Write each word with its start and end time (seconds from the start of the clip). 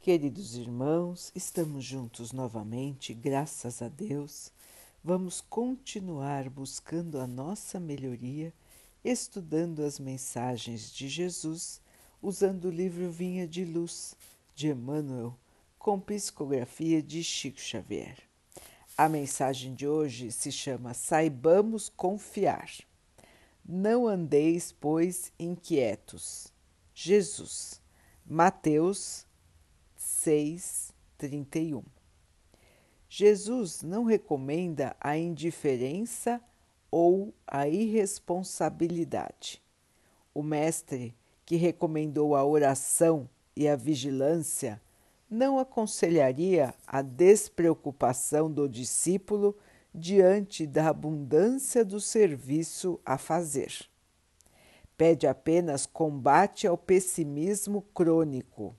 Queridos 0.00 0.54
irmãos, 0.54 1.32
estamos 1.34 1.84
juntos 1.84 2.32
novamente, 2.32 3.12
graças 3.12 3.82
a 3.82 3.88
Deus. 3.88 4.52
Vamos 5.02 5.40
continuar 5.40 6.48
buscando 6.48 7.18
a 7.18 7.26
nossa 7.26 7.80
melhoria, 7.80 8.54
estudando 9.04 9.82
as 9.82 9.98
mensagens 9.98 10.92
de 10.92 11.08
Jesus, 11.08 11.82
usando 12.22 12.66
o 12.66 12.70
livro 12.70 13.10
Vinha 13.10 13.46
de 13.46 13.64
Luz, 13.64 14.14
de 14.54 14.68
Emmanuel, 14.68 15.36
com 15.80 16.00
psicografia 16.00 17.02
de 17.02 17.22
Chico 17.24 17.60
Xavier. 17.60 18.18
A 18.96 19.08
mensagem 19.08 19.74
de 19.74 19.86
hoje 19.86 20.30
se 20.30 20.52
chama 20.52 20.94
Saibamos 20.94 21.88
Confiar. 21.88 22.70
Não 23.68 24.06
andeis, 24.06 24.70
pois, 24.70 25.32
inquietos. 25.38 26.52
Jesus, 26.94 27.82
Mateus 28.24 29.26
6, 29.98 30.94
31. 31.18 31.82
Jesus 33.08 33.82
não 33.82 34.04
recomenda 34.04 34.94
a 35.00 35.18
indiferença 35.18 36.40
ou 36.88 37.34
a 37.44 37.66
irresponsabilidade. 37.66 39.60
O 40.32 40.40
Mestre, 40.40 41.16
que 41.44 41.56
recomendou 41.56 42.36
a 42.36 42.44
oração 42.44 43.28
e 43.56 43.66
a 43.66 43.74
vigilância, 43.74 44.80
não 45.28 45.58
aconselharia 45.58 46.72
a 46.86 47.02
despreocupação 47.02 48.48
do 48.48 48.68
discípulo 48.68 49.56
diante 49.92 50.64
da 50.64 50.90
abundância 50.90 51.84
do 51.84 52.00
serviço 52.00 53.00
a 53.04 53.18
fazer. 53.18 53.72
Pede 54.96 55.26
apenas 55.26 55.86
combate 55.86 56.68
ao 56.68 56.78
pessimismo 56.78 57.82
crônico 57.92 58.76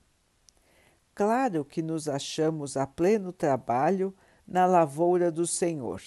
claro 1.14 1.64
que 1.64 1.82
nos 1.82 2.08
achamos 2.08 2.76
a 2.76 2.86
pleno 2.86 3.32
trabalho 3.32 4.14
na 4.46 4.66
lavoura 4.66 5.30
do 5.30 5.46
Senhor, 5.46 6.02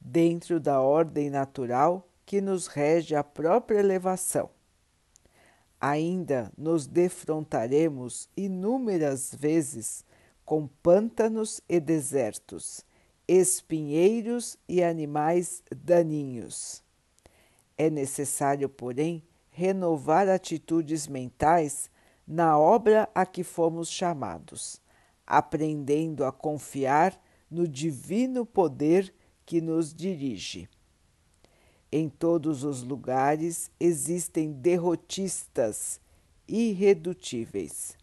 dentro 0.00 0.58
da 0.58 0.80
ordem 0.80 1.30
natural 1.30 2.08
que 2.24 2.40
nos 2.40 2.66
rege 2.66 3.14
a 3.14 3.22
própria 3.22 3.78
elevação. 3.78 4.50
Ainda 5.80 6.50
nos 6.56 6.86
defrontaremos 6.86 8.28
inúmeras 8.36 9.34
vezes 9.34 10.04
com 10.44 10.66
pântanos 10.66 11.60
e 11.68 11.78
desertos, 11.78 12.84
espinheiros 13.28 14.56
e 14.68 14.82
animais 14.82 15.62
daninhos. 15.70 16.82
É 17.76 17.90
necessário, 17.90 18.68
porém, 18.68 19.22
renovar 19.50 20.28
atitudes 20.28 21.06
mentais 21.06 21.90
na 22.26 22.58
obra 22.58 23.08
a 23.14 23.24
que 23.24 23.44
fomos 23.44 23.88
chamados, 23.88 24.80
aprendendo 25.24 26.24
a 26.24 26.32
confiar 26.32 27.18
no 27.48 27.68
divino 27.68 28.44
poder 28.44 29.14
que 29.44 29.60
nos 29.60 29.94
dirige. 29.94 30.68
Em 31.92 32.08
todos 32.08 32.64
os 32.64 32.82
lugares 32.82 33.70
existem 33.78 34.50
derrotistas 34.50 36.00
irredutíveis. 36.48 37.96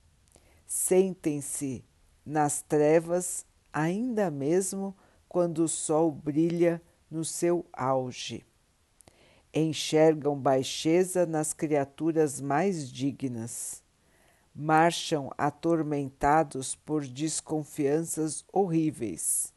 Sentem-se 0.66 1.84
nas 2.26 2.62
trevas, 2.62 3.46
ainda 3.74 4.32
mesmo 4.32 4.96
quando 5.28 5.60
o 5.66 5.68
sol 5.68 6.12
brilha 6.12 6.82
no 7.12 7.26
seu 7.26 7.66
auge. 7.74 8.46
Enxergam 9.54 10.40
baixeza 10.40 11.26
nas 11.26 11.54
criaturas 11.54 12.40
mais 12.40 12.90
dignas 12.90 13.83
marcham 14.56 15.32
atormentados 15.38 16.76
por 16.76 17.06
desconfianças 17.06 18.46
horríveis 18.52 19.52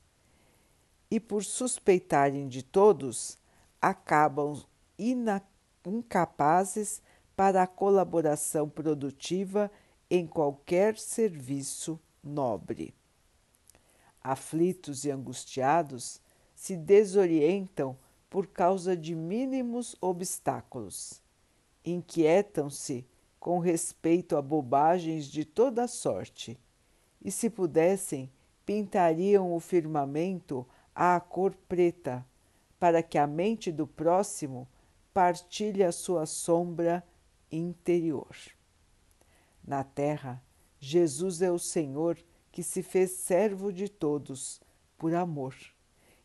e, 1.10 1.20
por 1.20 1.44
suspeitarem 1.44 2.48
de 2.48 2.62
todos, 2.62 3.38
acabam 3.80 4.64
incapazes 5.84 7.02
para 7.36 7.62
a 7.62 7.66
colaboração 7.66 8.68
produtiva 8.68 9.70
em 10.10 10.26
qualquer 10.26 10.96
serviço 10.98 12.00
nobre. 12.22 12.94
Aflitos 14.22 15.04
e 15.04 15.10
angustiados 15.10 16.20
se 16.54 16.76
desorientam 16.76 17.96
por 18.30 18.46
causa 18.46 18.96
de 18.96 19.14
mínimos 19.14 19.94
obstáculos, 20.00 21.22
inquietam-se 21.84 23.06
com 23.46 23.60
respeito 23.60 24.36
a 24.36 24.42
bobagens 24.42 25.26
de 25.26 25.44
toda 25.44 25.86
sorte, 25.86 26.58
e 27.24 27.30
se 27.30 27.48
pudessem, 27.48 28.28
pintariam 28.64 29.54
o 29.54 29.60
firmamento 29.60 30.66
à 30.92 31.20
cor 31.20 31.54
preta, 31.68 32.26
para 32.76 33.04
que 33.04 33.16
a 33.16 33.24
mente 33.24 33.70
do 33.70 33.86
próximo 33.86 34.66
partilhe 35.14 35.84
a 35.84 35.92
sua 35.92 36.26
sombra 36.26 37.06
interior. 37.48 38.34
Na 39.64 39.84
terra, 39.84 40.42
Jesus 40.80 41.40
é 41.40 41.52
o 41.52 41.56
Senhor 41.56 42.18
que 42.50 42.64
se 42.64 42.82
fez 42.82 43.12
servo 43.12 43.72
de 43.72 43.88
todos 43.88 44.60
por 44.98 45.14
amor 45.14 45.54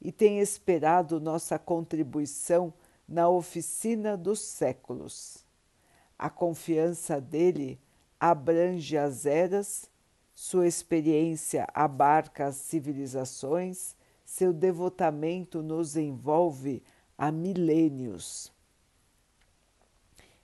e 0.01 0.11
tem 0.11 0.39
esperado 0.39 1.21
nossa 1.21 1.59
contribuição 1.59 2.73
na 3.07 3.29
oficina 3.29 4.17
dos 4.17 4.39
séculos. 4.39 5.50
A 6.21 6.29
confiança 6.29 7.19
dele 7.19 7.79
abrange 8.19 8.95
as 8.95 9.25
eras, 9.25 9.89
sua 10.35 10.67
experiência 10.67 11.67
abarca 11.73 12.45
as 12.45 12.57
civilizações, 12.57 13.95
seu 14.23 14.53
devotamento 14.53 15.63
nos 15.63 15.97
envolve 15.97 16.83
há 17.17 17.31
milênios. 17.31 18.53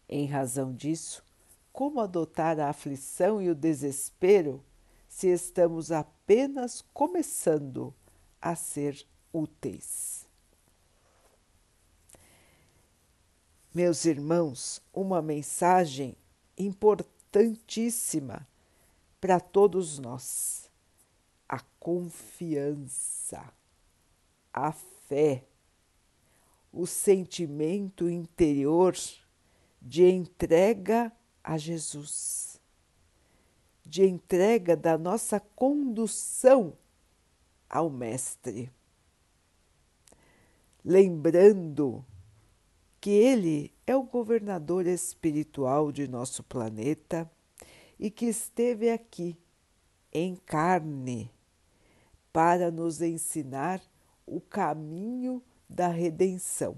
Em 0.09 0.25
razão 0.25 0.73
disso, 0.73 1.23
como 1.71 1.99
adotar 1.99 2.59
a 2.59 2.69
aflição 2.69 3.39
e 3.39 3.47
o 3.47 3.53
desespero 3.53 4.65
se 5.07 5.27
estamos 5.27 5.91
apenas 5.91 6.83
começando 6.91 7.93
a 8.41 8.55
ser 8.55 9.05
úteis? 9.31 10.26
Meus 13.77 14.05
irmãos, 14.05 14.81
uma 14.91 15.21
mensagem 15.21 16.17
importantíssima 16.57 18.47
para 19.21 19.39
todos 19.39 19.99
nós: 19.99 20.67
a 21.47 21.59
confiança, 21.79 23.53
a 24.51 24.71
fé, 24.71 25.43
o 26.73 26.87
sentimento 26.87 28.09
interior 28.09 28.95
de 29.79 30.09
entrega 30.09 31.11
a 31.43 31.55
Jesus, 31.55 32.59
de 33.85 34.03
entrega 34.03 34.75
da 34.75 34.97
nossa 34.97 35.39
condução 35.39 36.75
ao 37.69 37.91
Mestre. 37.91 38.71
Lembrando 40.83 42.03
que 42.99 43.11
Ele 43.11 43.73
é 43.85 43.95
o 43.95 44.03
governador 44.03 44.85
espiritual 44.87 45.91
de 45.91 46.07
nosso 46.07 46.43
planeta 46.43 47.29
e 47.99 48.09
que 48.09 48.25
esteve 48.25 48.89
aqui 48.89 49.37
em 50.11 50.35
carne 50.35 51.31
para 52.33 52.71
nos 52.71 53.01
ensinar 53.01 53.81
o 54.25 54.41
caminho 54.41 55.41
da 55.69 55.87
redenção. 55.87 56.77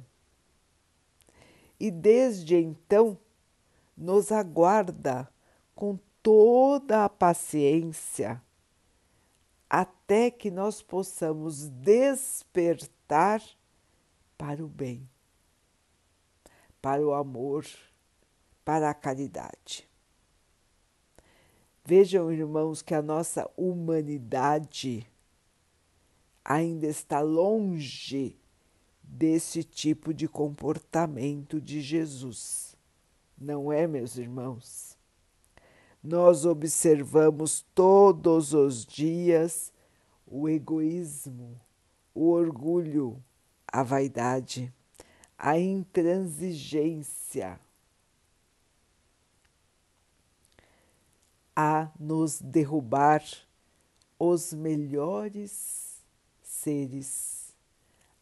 E 1.79 1.89
desde 1.89 2.55
então 2.55 3.17
nos 3.95 4.31
aguarda 4.31 5.29
com 5.73 5.97
toda 6.21 7.05
a 7.05 7.09
paciência 7.09 8.41
até 9.69 10.31
que 10.31 10.49
nós 10.49 10.81
possamos 10.81 11.69
despertar 11.69 13.41
para 14.37 14.63
o 14.63 14.67
bem 14.67 15.07
para 16.81 17.05
o 17.05 17.13
amor, 17.13 17.65
para 18.63 18.89
a 18.89 18.93
caridade. 18.93 19.89
Vejam, 21.83 22.31
irmãos, 22.31 22.81
que 22.81 22.93
a 22.93 23.01
nossa 23.01 23.49
humanidade 23.57 25.09
ainda 26.45 26.87
está 26.87 27.19
longe 27.21 28.37
desse 29.01 29.63
tipo 29.63 30.13
de 30.13 30.27
comportamento 30.27 31.59
de 31.59 31.81
Jesus. 31.81 32.75
Não 33.37 33.71
é, 33.71 33.87
meus 33.87 34.17
irmãos? 34.17 34.97
Nós 36.03 36.45
observamos 36.45 37.65
todos 37.73 38.53
os 38.53 38.85
dias 38.85 39.73
o 40.25 40.47
egoísmo, 40.47 41.59
o 42.13 42.29
orgulho, 42.29 43.21
a 43.67 43.81
vaidade 43.81 44.71
a 45.41 45.57
intransigência, 45.57 47.57
a 51.55 51.89
nos 51.97 52.41
derrubar 52.41 53.23
os 54.19 54.51
melhores 54.51 56.01
seres, 56.43 57.55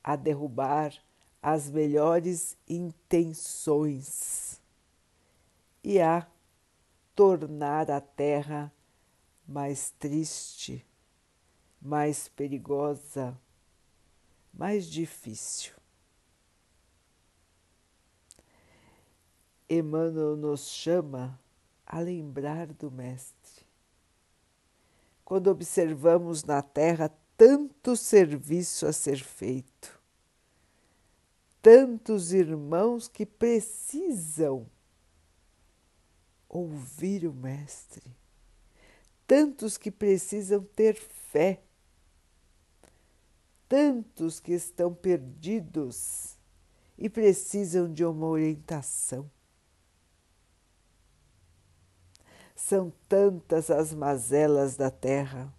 a 0.03 0.15
derrubar 0.15 0.93
as 1.41 1.71
melhores 1.71 2.55
intenções 2.69 4.61
e 5.83 5.99
a 5.99 6.27
tornar 7.15 7.89
a 7.89 7.99
terra 7.99 8.71
mais 9.47 9.89
triste, 9.97 10.85
mais 11.81 12.27
perigosa, 12.27 13.35
mais 14.53 14.85
difícil. 14.85 15.76
Emmanuel 19.69 20.37
nos 20.37 20.69
chama 20.69 21.39
a 21.85 21.99
lembrar 21.99 22.67
do 22.67 22.89
Mestre. 22.89 23.65
Quando 25.25 25.47
observamos 25.47 26.43
na 26.43 26.61
Terra 26.61 27.11
tanto 27.35 27.95
serviço 27.95 28.85
a 28.85 28.93
ser 28.93 29.17
feito, 29.17 30.01
tantos 31.61 32.31
irmãos 32.31 33.07
que 33.09 33.25
precisam 33.25 34.65
ouvir 36.47 37.27
o 37.27 37.33
Mestre, 37.33 38.15
tantos 39.27 39.77
que 39.77 39.91
precisam 39.91 40.63
ter 40.63 40.95
fé, 40.95 41.61
tantos 43.67 44.39
que 44.39 44.53
estão 44.53 44.93
perdidos 44.93 46.37
e 46.97 47.09
precisam 47.09 47.91
de 47.91 48.05
uma 48.05 48.27
orientação. 48.27 49.29
São 52.67 52.91
tantas 53.07 53.69
as 53.69 53.93
mazelas 53.93 54.75
da 54.75 54.91
terra. 54.91 55.55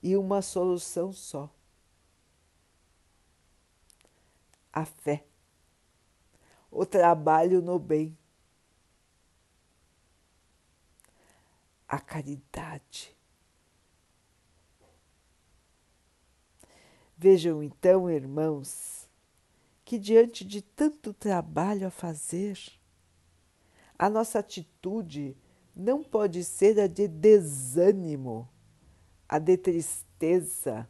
E 0.00 0.16
uma 0.16 0.40
solução 0.40 1.12
só: 1.12 1.52
a 4.72 4.84
fé, 4.84 5.26
o 6.70 6.86
trabalho 6.86 7.60
no 7.60 7.76
bem, 7.76 8.16
a 11.88 11.98
caridade. 11.98 13.16
Vejam 17.16 17.64
então, 17.64 18.08
irmãos, 18.08 19.08
que 19.84 19.98
diante 19.98 20.44
de 20.44 20.62
tanto 20.62 21.12
trabalho 21.12 21.88
a 21.88 21.90
fazer, 21.90 22.56
a 23.98 24.10
nossa 24.10 24.38
atitude 24.38 25.36
não 25.74 26.02
pode 26.02 26.42
ser 26.44 26.80
a 26.80 26.86
de 26.86 27.06
desânimo, 27.06 28.48
a 29.28 29.38
de 29.38 29.56
tristeza, 29.56 30.88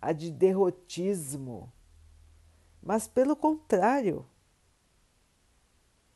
a 0.00 0.12
de 0.12 0.30
derrotismo, 0.30 1.72
mas 2.82 3.08
pelo 3.08 3.34
contrário. 3.34 4.24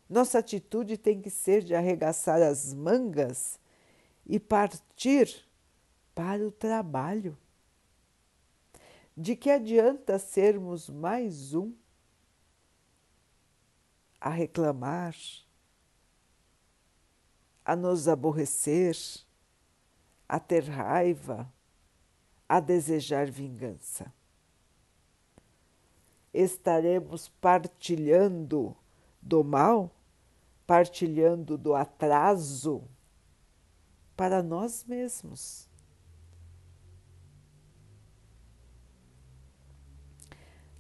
Nossa 0.09 0.39
atitude 0.39 0.99
tem 0.99 1.21
que 1.21 1.31
ser 1.31 1.65
de 1.65 1.75
arregaçar 1.75 2.43
as 2.43 2.75
mangas 2.75 3.59
e 4.27 4.39
partir 4.39 5.47
para 6.15 6.47
o 6.47 6.51
trabalho. 6.51 7.37
De 9.17 9.37
que 9.37 9.51
adianta 9.51 10.19
sermos 10.19 10.89
mais 10.89 11.55
um 11.55 11.73
a 14.21 14.31
reclamar, 14.31 15.15
a 17.65 17.77
nos 17.77 18.09
aborrecer, 18.09 18.97
a 20.29 20.41
ter 20.41 20.65
raiva, 20.65 21.53
a 22.49 22.61
desejar 22.61 23.31
vingança. 23.31 24.13
Estaremos 26.35 27.29
partilhando 27.29 28.77
do 29.21 29.45
mal, 29.45 29.91
partilhando 30.67 31.57
do 31.57 31.75
atraso 31.75 32.83
para 34.17 34.43
nós 34.43 34.85
mesmos. 34.85 35.69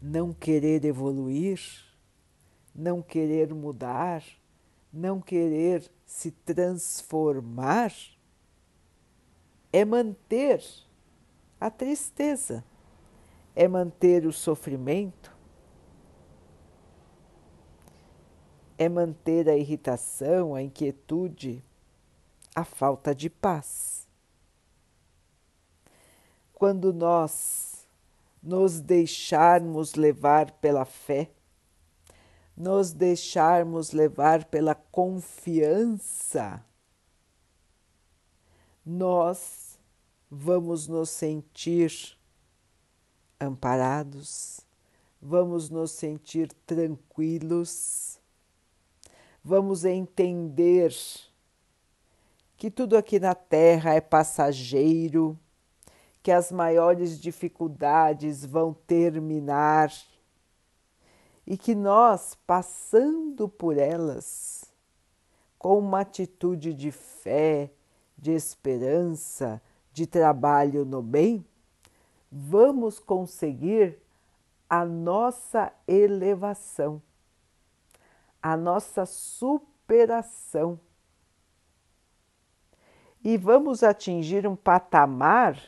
Não 0.00 0.32
querer 0.32 0.84
evoluir, 0.84 1.61
não 2.75 3.00
querer 3.00 3.55
mudar, 3.55 4.25
não 4.93 5.21
querer 5.21 5.91
se 6.05 6.31
transformar 6.31 7.93
é 9.73 9.85
manter 9.85 10.62
a 11.59 11.71
tristeza, 11.71 12.62
é 13.55 13.67
manter 13.67 14.27
o 14.27 14.33
sofrimento, 14.33 15.35
é 18.77 18.89
manter 18.89 19.49
a 19.49 19.56
irritação, 19.56 20.55
a 20.55 20.62
inquietude, 20.62 21.65
a 22.55 22.65
falta 22.65 23.15
de 23.15 23.31
paz. 23.31 24.06
Quando 26.53 26.93
nós 26.93 27.87
nos 28.43 28.81
deixarmos 28.81 29.94
levar 29.94 30.50
pela 30.53 30.85
fé, 30.85 31.31
nos 32.56 32.93
deixarmos 32.93 33.93
levar 33.93 34.44
pela 34.44 34.75
confiança, 34.75 36.64
nós 38.84 39.78
vamos 40.31 40.88
nos 40.88 41.10
sentir 41.10 42.16
amparados, 43.40 44.60
vamos 45.20 45.70
nos 45.70 45.90
sentir 45.93 46.52
tranquilos, 46.66 48.20
vamos 49.43 49.84
entender 49.84 50.94
que 52.56 52.70
tudo 52.70 52.96
aqui 52.96 53.19
na 53.19 53.34
Terra 53.34 53.94
é 53.94 54.00
passageiro, 54.00 55.38
que 56.22 56.31
as 56.31 56.52
maiores 56.52 57.20
dificuldades 57.20 58.44
vão 58.44 58.72
terminar 58.72 59.90
e 61.47 61.56
que 61.56 61.75
nós, 61.75 62.37
passando 62.47 63.49
por 63.49 63.77
elas, 63.77 64.65
com 65.59 65.79
uma 65.79 66.00
atitude 66.00 66.73
de 66.73 66.91
fé, 66.91 67.71
de 68.17 68.33
esperança, 68.33 69.61
de 69.93 70.06
trabalho 70.06 70.84
no 70.84 71.03
bem, 71.03 71.44
vamos 72.31 72.99
conseguir 72.99 73.99
a 74.69 74.84
nossa 74.84 75.72
elevação, 75.87 77.03
a 78.41 78.56
nossa 78.56 79.05
superação. 79.05 80.79
E 83.25 83.37
vamos 83.37 83.82
atingir 83.82 84.46
um 84.46 84.56
patamar 84.56 85.61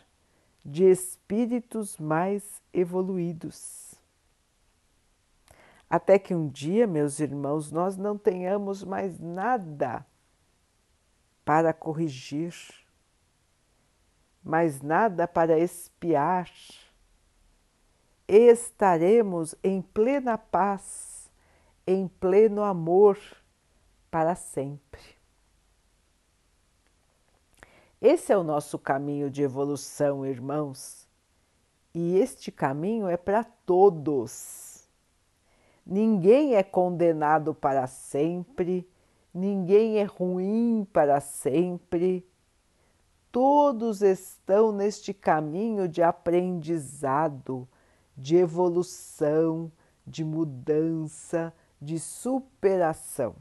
de 0.64 0.85
espíritos 0.85 1.99
mais 1.99 2.62
evoluídos 2.73 3.84
até 5.88 6.19
que 6.19 6.35
um 6.35 6.49
dia, 6.49 6.87
meus 6.87 7.21
irmãos, 7.21 7.71
nós 7.71 7.97
não 7.97 8.17
tenhamos 8.17 8.83
mais 8.83 9.19
nada 9.19 10.05
para 11.45 11.73
corrigir, 11.73 12.55
mais 14.43 14.81
nada 14.81 15.29
para 15.29 15.59
espiar. 15.59 16.50
Estaremos 18.26 19.55
em 19.62 19.83
plena 19.83 20.38
paz, 20.38 21.31
em 21.87 22.09
pleno 22.09 22.62
amor 22.62 23.19
para 24.11 24.35
sempre. 24.35 25.03
Esse 28.00 28.33
é 28.33 28.37
o 28.37 28.43
nosso 28.43 28.79
caminho 28.79 29.31
de 29.31 29.43
evolução, 29.43 30.26
irmãos, 30.26 31.09
e 31.95 32.17
este 32.17 32.50
caminho 32.50 33.09
é 33.09 33.17
para 33.17 33.45
todos 33.45 34.63
Ninguém 35.87 36.55
é 36.55 36.62
condenado 36.62 37.55
para 37.55 37.87
sempre, 37.87 38.88
ninguém 39.33 39.99
é 39.99 40.05
ruim 40.05 40.87
para 40.93 41.21
sempre. 41.21 42.26
Todos 43.31 44.00
estão 44.00 44.73
neste 44.73 45.12
caminho 45.12 45.87
de 45.88 46.03
aprendizado, 46.03 47.69
de 48.17 48.37
evolução, 48.37 49.71
de 50.07 50.25
mudança, 50.25 51.53
de 51.81 51.99
superação. 51.99 53.35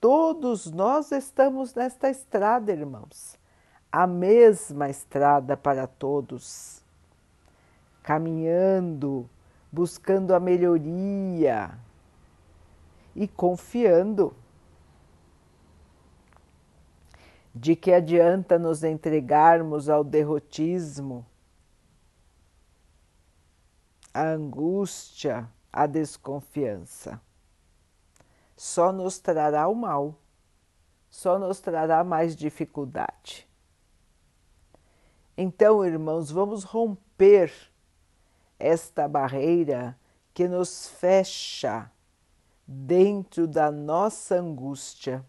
Todos 0.00 0.70
nós 0.70 1.10
estamos 1.10 1.74
nesta 1.74 2.10
estrada, 2.10 2.70
irmãos, 2.70 3.38
a 3.90 4.06
mesma 4.06 4.90
estrada 4.90 5.56
para 5.56 5.86
todos, 5.86 6.84
caminhando 8.02 9.28
buscando 9.74 10.32
a 10.32 10.38
melhoria 10.38 11.76
e 13.16 13.26
confiando. 13.26 14.36
De 17.52 17.74
que 17.74 17.92
adianta 17.92 18.58
nos 18.58 18.82
entregarmos 18.82 19.88
ao 19.88 20.02
derrotismo, 20.02 21.24
à 24.12 24.22
angústia, 24.22 25.48
à 25.72 25.86
desconfiança? 25.86 27.20
Só 28.56 28.92
nos 28.92 29.18
trará 29.18 29.68
o 29.68 29.74
mal, 29.74 30.18
só 31.10 31.38
nos 31.38 31.60
trará 31.60 32.02
mais 32.02 32.34
dificuldade. 32.34 33.48
Então, 35.36 35.84
irmãos, 35.84 36.30
vamos 36.30 36.64
romper 36.64 37.52
esta 38.64 39.06
barreira 39.06 39.98
que 40.32 40.48
nos 40.48 40.88
fecha 40.88 41.90
dentro 42.66 43.46
da 43.46 43.70
nossa 43.70 44.36
angústia. 44.36 45.24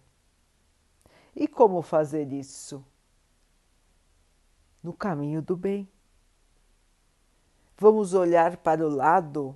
E 1.35 1.47
como 1.47 1.81
fazer 1.81 2.31
isso? 2.31 2.83
No 4.81 4.93
caminho 4.93 5.41
do 5.41 5.57
bem. 5.57 5.87
Vamos 7.77 8.13
olhar 8.13 8.55
para 8.55 8.87
o 8.87 8.89
lado 8.89 9.53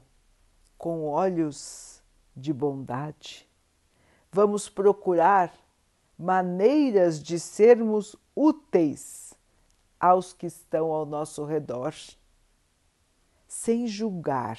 com 0.77 1.07
olhos 1.07 2.01
de 2.35 2.51
bondade. 2.51 3.47
Vamos 4.29 4.67
procurar 4.67 5.53
maneiras 6.17 7.23
de 7.23 7.39
sermos 7.39 8.13
úteis 8.35 9.33
aos 9.97 10.33
que 10.33 10.47
estão 10.47 10.91
ao 10.91 11.05
nosso 11.05 11.45
redor, 11.45 11.93
sem 13.49 13.85
julgar 13.85 14.57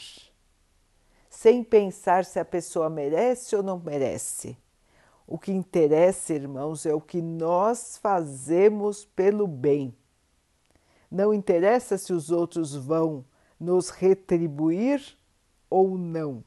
sem 1.30 1.62
pensar 1.62 2.24
se 2.24 2.40
a 2.40 2.44
pessoa 2.44 2.90
merece 2.90 3.54
ou 3.54 3.62
não 3.62 3.78
merece. 3.78 4.58
O 5.26 5.38
que 5.38 5.52
interessa, 5.52 6.34
irmãos, 6.34 6.84
é 6.84 6.92
o 6.92 7.00
que 7.00 7.22
nós 7.22 7.96
fazemos 7.98 9.04
pelo 9.04 9.46
bem. 9.46 9.96
Não 11.08 11.32
interessa 11.32 11.96
se 11.96 12.12
os 12.12 12.32
outros 12.32 12.74
vão 12.74 13.24
nos 13.60 13.90
retribuir 13.90 15.16
ou 15.70 15.96
não. 15.96 16.42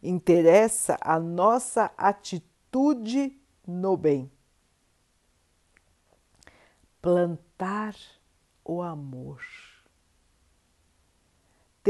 Interessa 0.00 0.96
a 1.00 1.18
nossa 1.18 1.92
atitude 1.96 3.36
no 3.66 3.96
bem. 3.96 4.30
Plantar 7.02 7.96
o 8.64 8.80
amor 8.80 9.42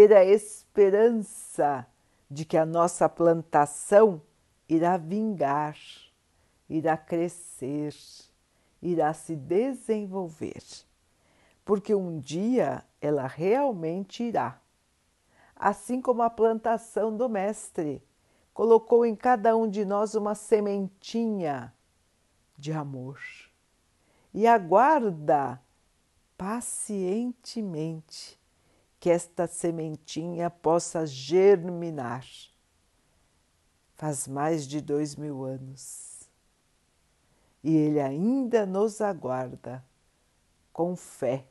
ter 0.00 0.14
a 0.14 0.24
esperança 0.24 1.86
de 2.30 2.46
que 2.46 2.56
a 2.56 2.64
nossa 2.64 3.06
plantação 3.06 4.22
irá 4.66 4.96
vingar, 4.96 5.76
irá 6.70 6.96
crescer, 6.96 7.94
irá 8.80 9.12
se 9.12 9.36
desenvolver, 9.36 10.62
porque 11.66 11.94
um 11.94 12.18
dia 12.18 12.82
ela 12.98 13.26
realmente 13.26 14.22
irá. 14.22 14.58
Assim 15.54 16.00
como 16.00 16.22
a 16.22 16.30
plantação 16.30 17.14
do 17.14 17.28
Mestre 17.28 18.02
colocou 18.54 19.04
em 19.04 19.14
cada 19.14 19.54
um 19.54 19.68
de 19.68 19.84
nós 19.84 20.14
uma 20.14 20.34
sementinha 20.34 21.74
de 22.56 22.72
amor 22.72 23.20
e 24.32 24.46
aguarda 24.46 25.60
pacientemente 26.38 28.39
que 29.00 29.08
esta 29.08 29.46
sementinha 29.46 30.50
possa 30.50 31.06
germinar. 31.06 32.26
Faz 33.96 34.28
mais 34.28 34.68
de 34.68 34.80
dois 34.82 35.16
mil 35.16 35.42
anos 35.42 36.28
e 37.64 37.74
Ele 37.74 37.98
ainda 37.98 38.64
nos 38.66 39.00
aguarda 39.00 39.84
com 40.72 40.94
fé, 40.94 41.46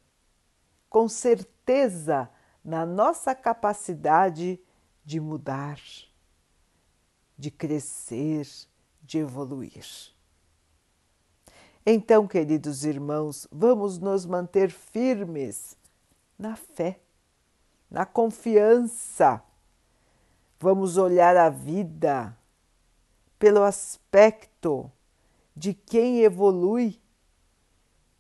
com 0.89 1.08
certeza 1.08 2.29
na 2.63 2.86
nossa 2.86 3.34
capacidade 3.36 4.60
de 5.03 5.20
mudar, 5.20 5.79
de 7.38 7.51
crescer, 7.51 8.48
de 9.01 9.20
evoluir. 9.20 9.86
Então, 11.86 12.27
queridos 12.27 12.84
irmãos, 12.84 13.48
vamos 13.51 13.98
nos 13.98 14.25
manter 14.25 14.70
firmes 14.70 15.75
na 16.38 16.56
fé 16.56 17.00
na 17.89 18.05
confiança. 18.05 19.41
Vamos 20.60 20.98
olhar 20.98 21.36
a 21.38 21.50
vida 21.50 22.38
pelo 23.38 23.63
aspecto 23.63 24.91
de 25.55 25.74
quem 25.74 26.19
evolui, 26.19 27.01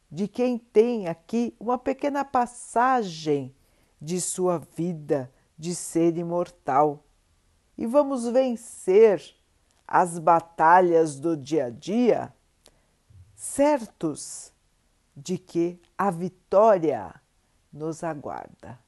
de 0.09 0.27
quem 0.27 0.57
tem 0.57 1.07
aqui 1.07 1.55
uma 1.59 1.77
pequena 1.77 2.23
passagem 2.23 3.53
de 4.01 4.19
sua 4.21 4.57
vida 4.57 5.31
de 5.57 5.75
ser 5.75 6.17
imortal. 6.17 7.03
E 7.77 7.85
vamos 7.85 8.25
vencer 8.27 9.35
as 9.85 10.17
batalhas 10.17 11.19
do 11.19 11.35
dia 11.35 11.65
a 11.65 11.69
dia, 11.69 12.33
certos 13.35 14.53
de 15.15 15.37
que 15.37 15.79
a 15.97 16.09
vitória 16.09 17.13
nos 17.71 18.03
aguarda. 18.03 18.79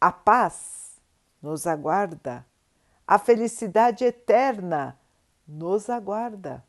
A 0.00 0.10
paz 0.10 1.00
nos 1.42 1.66
aguarda, 1.66 2.46
a 3.06 3.18
felicidade 3.18 4.04
eterna 4.04 4.98
nos 5.46 5.90
aguarda. 5.90 6.64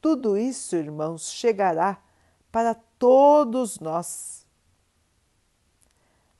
Tudo 0.00 0.36
isso, 0.36 0.76
irmãos, 0.76 1.30
chegará 1.30 1.98
para 2.50 2.74
todos 2.98 3.80
nós. 3.80 4.46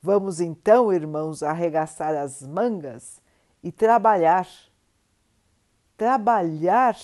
Vamos 0.01 0.39
então, 0.39 0.93
irmãos, 0.93 1.43
arregaçar 1.43 2.15
as 2.15 2.41
mangas 2.41 3.21
e 3.61 3.71
trabalhar. 3.71 4.47
Trabalhar 5.97 6.97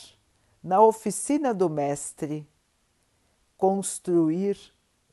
na 0.63 0.81
oficina 0.81 1.53
do 1.53 1.69
Mestre, 1.69 2.49
construir 3.57 4.57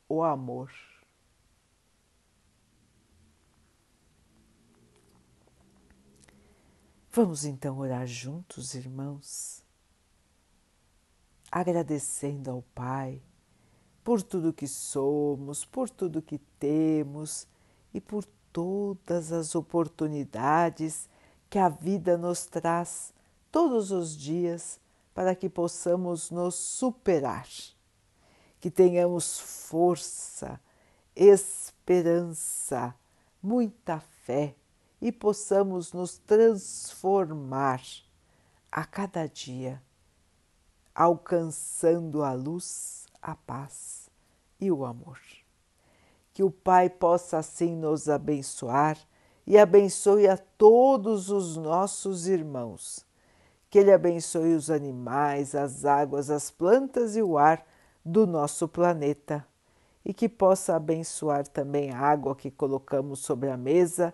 o 0.07 0.23
amor. 0.23 0.71
Vamos 7.15 7.45
então 7.45 7.77
orar 7.77 8.07
juntos, 8.07 8.73
irmãos, 8.73 9.61
agradecendo 11.51 12.49
ao 12.49 12.63
Pai 12.73 13.21
por 14.03 14.23
tudo 14.23 14.51
que 14.51 14.67
somos, 14.67 15.63
por 15.63 15.91
tudo 15.91 16.23
que 16.23 16.39
temos 16.57 17.47
e 17.93 18.01
por 18.01 18.25
todas 18.51 19.31
as 19.31 19.53
oportunidades 19.53 21.07
que 21.51 21.59
a 21.59 21.69
vida 21.69 22.17
nos 22.17 22.47
traz 22.47 23.13
todos 23.51 23.91
os 23.91 24.17
dias 24.17 24.79
para 25.13 25.35
que 25.35 25.47
possamos 25.47 26.31
nos 26.31 26.55
superar, 26.55 27.47
que 28.59 28.71
tenhamos 28.71 29.39
força, 29.39 30.59
esperança, 31.15 32.95
muita 33.39 33.99
fé 33.99 34.55
e 35.03 35.11
possamos 35.11 35.91
nos 35.91 36.17
transformar 36.17 37.81
a 38.71 38.85
cada 38.85 39.27
dia, 39.27 39.83
alcançando 40.95 42.23
a 42.23 42.31
luz, 42.31 43.05
a 43.21 43.35
paz 43.35 44.09
e 44.61 44.71
o 44.71 44.85
amor. 44.85 45.19
Que 46.33 46.41
o 46.41 46.49
Pai 46.49 46.89
possa 46.89 47.39
assim 47.39 47.75
nos 47.75 48.07
abençoar 48.07 48.97
e 49.45 49.57
abençoe 49.57 50.25
a 50.25 50.37
todos 50.37 51.29
os 51.29 51.57
nossos 51.57 52.29
irmãos. 52.29 53.05
Que 53.69 53.79
Ele 53.79 53.91
abençoe 53.91 54.55
os 54.55 54.71
animais, 54.71 55.53
as 55.53 55.83
águas, 55.83 56.29
as 56.29 56.49
plantas 56.49 57.17
e 57.17 57.21
o 57.21 57.37
ar 57.37 57.67
do 58.05 58.25
nosso 58.25 58.69
planeta 58.69 59.45
e 60.05 60.13
que 60.13 60.29
possa 60.29 60.77
abençoar 60.77 61.45
também 61.45 61.91
a 61.91 61.99
água 61.99 62.33
que 62.33 62.49
colocamos 62.49 63.19
sobre 63.19 63.49
a 63.49 63.57
mesa 63.57 64.13